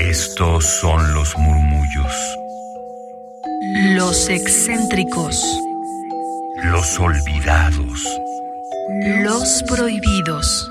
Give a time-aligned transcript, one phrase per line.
[0.00, 2.12] Estos son los murmullos.
[3.94, 5.44] Los excéntricos.
[6.64, 8.08] Los olvidados.
[9.22, 10.70] Los prohibidos.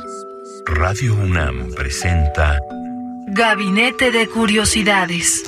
[0.65, 2.60] Radio UNAM presenta
[3.28, 5.44] Gabinete de Curiosidades.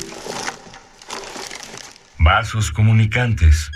[2.19, 3.71] Vasos comunicantes.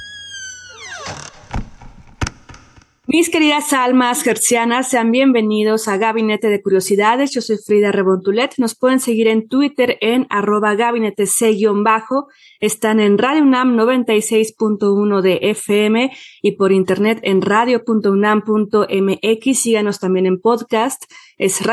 [3.17, 7.31] Mis queridas almas gercianas, sean bienvenidos a Gabinete de Curiosidades.
[7.31, 8.55] Yo soy Frida Rebontulet.
[8.57, 12.27] Nos pueden seguir en Twitter en arroba gabinete C-bajo.
[12.59, 19.61] Están en Radio UNAM 96.1 de FM y por internet en radio.unam.mx.
[19.61, 21.05] Síganos también en podcast.
[21.37, 21.65] Es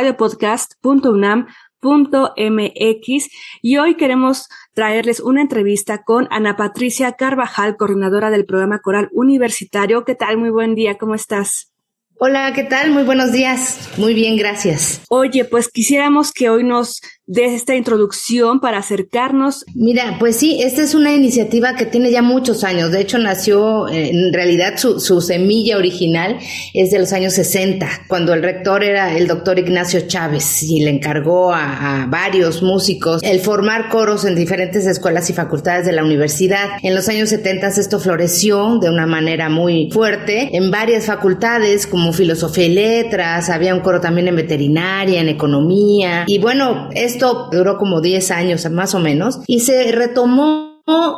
[1.83, 3.29] radiopodcast.unam mx
[3.61, 10.05] y hoy queremos traerles una entrevista con Ana Patricia Carvajal, coordinadora del programa coral universitario.
[10.05, 10.39] ¿Qué tal?
[10.39, 11.73] Muy buen día, ¿cómo estás?
[12.19, 12.93] Hola, ¿qué tal?
[12.93, 13.91] Muy buenos días.
[13.97, 15.03] Muy bien, gracias.
[15.09, 17.01] Oye, pues quisiéramos que hoy nos
[17.33, 19.65] de esta introducción para acercarnos.
[19.75, 22.93] Mira, pues sí, esta es una iniciativa que tiene ya muchos años.
[22.93, 26.39] De hecho, nació, eh, en realidad su, semilla original
[26.75, 30.91] es de los años 60, cuando el rector era el doctor Ignacio Chávez y le
[30.91, 36.05] encargó a, a varios músicos el formar coros en diferentes escuelas y facultades de la
[36.05, 36.69] universidad.
[36.83, 42.13] En los años 70 esto floreció de una manera muy fuerte en varias facultades como
[42.13, 47.79] filosofía y letras, había un coro también en veterinaria, en economía y bueno, es duró
[47.79, 50.73] como 10 años más o menos y se retomó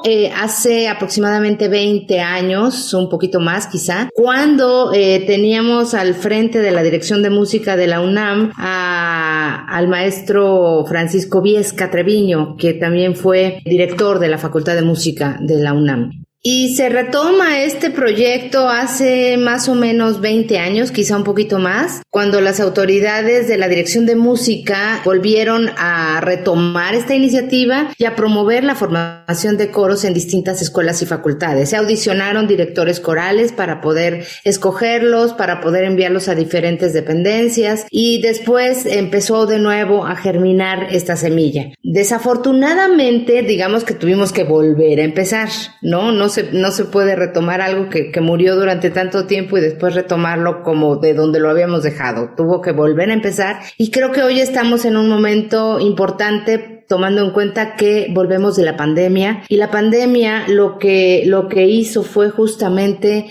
[0.04, 6.70] eh, hace aproximadamente 20 años, un poquito más quizá, cuando eh, teníamos al frente de
[6.70, 13.60] la Dirección de Música de la UNAM al maestro Francisco Viesca Treviño, que también fue
[13.64, 16.23] director de la Facultad de Música de la UNAM.
[16.46, 22.02] Y se retoma este proyecto hace más o menos 20 años, quizá un poquito más,
[22.10, 28.14] cuando las autoridades de la Dirección de Música volvieron a retomar esta iniciativa y a
[28.14, 31.70] promover la formación de coros en distintas escuelas y facultades.
[31.70, 38.84] Se audicionaron directores corales para poder escogerlos, para poder enviarlos a diferentes dependencias y después
[38.84, 41.70] empezó de nuevo a germinar esta semilla.
[41.82, 45.48] Desafortunadamente, digamos que tuvimos que volver a empezar,
[45.80, 46.12] ¿no?
[46.12, 50.62] No no se puede retomar algo que, que murió durante tanto tiempo y después retomarlo
[50.62, 52.30] como de donde lo habíamos dejado.
[52.36, 57.24] Tuvo que volver a empezar y creo que hoy estamos en un momento importante tomando
[57.24, 62.02] en cuenta que volvemos de la pandemia y la pandemia lo que lo que hizo
[62.02, 63.26] fue justamente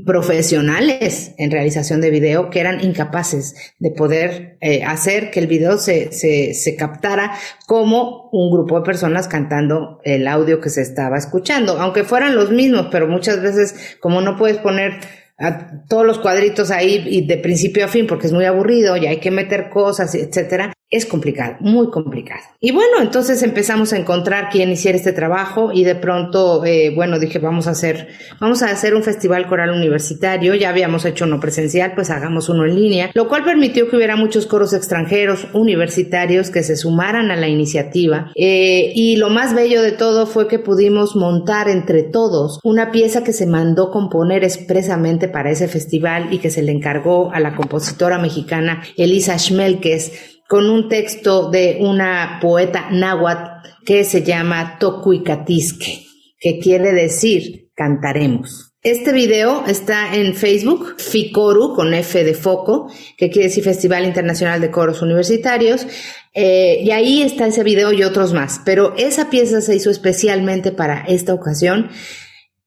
[0.07, 5.77] profesionales en realización de video que eran incapaces de poder eh, hacer que el video
[5.77, 7.33] se, se, se captara
[7.67, 12.51] como un grupo de personas cantando el audio que se estaba escuchando, aunque fueran los
[12.51, 15.01] mismos, pero muchas veces como no puedes poner
[15.39, 19.07] a todos los cuadritos ahí y de principio a fin porque es muy aburrido y
[19.07, 22.41] hay que meter cosas, etcétera, es complicado, muy complicado.
[22.61, 27.19] Y bueno, entonces empezamos a encontrar quién hiciera este trabajo y de pronto, eh, bueno,
[27.19, 28.09] dije, vamos a hacer,
[28.41, 32.65] vamos a hacer un festival coral universitario, ya habíamos hecho uno presencial, pues hagamos uno
[32.65, 37.37] en línea, lo cual permitió que hubiera muchos coros extranjeros, universitarios, que se sumaran a
[37.37, 38.31] la iniciativa.
[38.37, 43.25] Eh, y lo más bello de todo fue que pudimos montar entre todos una pieza
[43.25, 47.57] que se mandó componer expresamente para ese festival y que se le encargó a la
[47.57, 56.07] compositora mexicana Elisa Schmelkes, con un texto de una poeta náhuatl que se llama Tocuicatisque,
[56.39, 58.73] que quiere decir cantaremos.
[58.81, 64.61] Este video está en Facebook, FICORU, con F de foco, que quiere decir Festival Internacional
[64.61, 65.89] de Coros Universitarios,
[66.33, 68.61] eh, y ahí está ese video y otros más.
[68.65, 71.91] Pero esa pieza se hizo especialmente para esta ocasión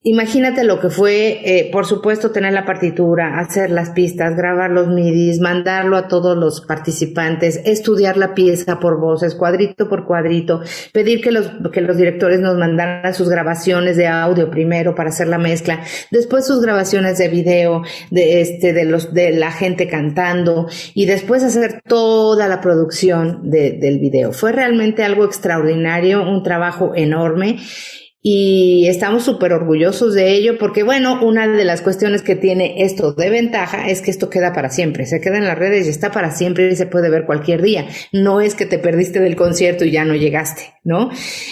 [0.08, 4.88] Imagínate lo que fue, eh, por supuesto, tener la partitura, hacer las pistas, grabar los
[4.88, 10.62] midis, mandarlo a todos los participantes, estudiar la pieza por voces, cuadrito por cuadrito,
[10.94, 15.28] pedir que los, que los directores nos mandaran sus grabaciones de audio primero para hacer
[15.28, 20.70] la mezcla, después sus grabaciones de video, de este, de los, de la gente cantando
[20.94, 24.32] y después hacer toda la producción de, del video.
[24.32, 27.58] Fue realmente algo extraordinario, un trabajo enorme
[28.22, 33.14] y estamos súper orgullosos de ello porque, bueno, una de las cuestiones que tiene esto
[33.14, 36.12] de ventaja es que esto queda para siempre, se queda en las redes y está
[36.12, 37.88] para siempre y se puede ver cualquier día.
[38.12, 41.12] No es que te perdiste del concierto y ya no llegaste, ¿no?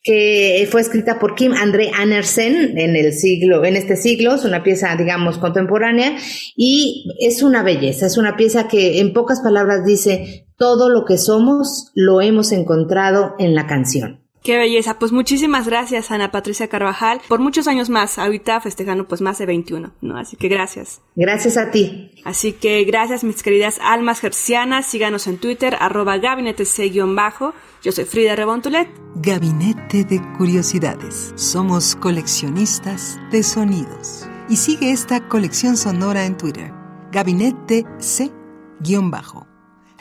[0.01, 4.63] que fue escrita por Kim André Andersen en el siglo, en este siglo, es una
[4.63, 6.17] pieza, digamos, contemporánea,
[6.55, 11.17] y es una belleza, es una pieza que en pocas palabras dice, todo lo que
[11.17, 14.21] somos lo hemos encontrado en la canción.
[14.43, 14.97] Qué belleza.
[14.99, 18.17] Pues muchísimas gracias, Ana Patricia Carvajal, por muchos años más.
[18.17, 20.17] Ahorita festejando pues más de 21, ¿no?
[20.17, 21.01] Así que gracias.
[21.15, 22.11] Gracias a ti.
[22.23, 24.85] Así que gracias, mis queridas almas gercianas.
[24.85, 26.63] Síganos en Twitter, arroba gabinete
[27.07, 27.53] bajo
[27.83, 28.87] Yo soy Frida Rebontulet.
[29.15, 31.33] Gabinete de Curiosidades.
[31.35, 34.27] Somos coleccionistas de sonidos.
[34.47, 36.71] Y sigue esta colección sonora en Twitter.
[37.11, 39.47] Gabinete C-bajo.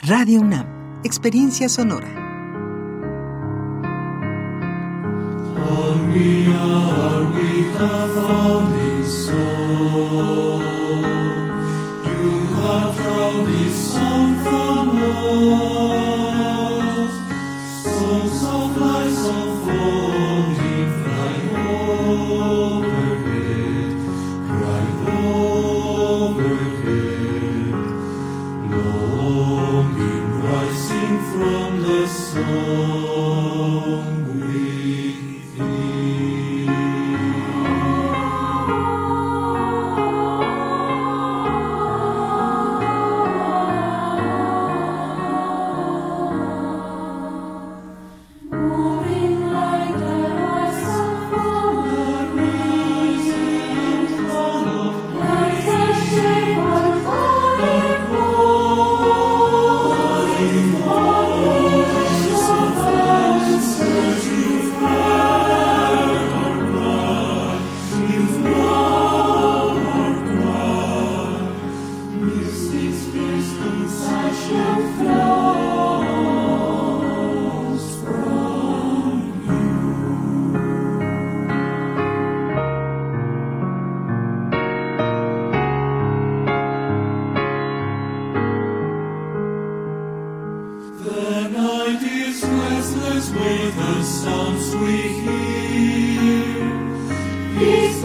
[0.03, 1.01] Radio UNAM.
[1.05, 2.28] Experiencia sonora.
[5.97, 7.89] we Arvita
[8.31, 8.58] all.
[93.79, 96.65] the sounds we hear.
[97.59, 98.05] His